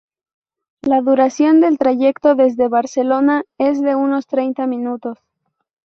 [0.81, 5.19] La duración del trayecto desde Barcelona es de unos treinta minutos.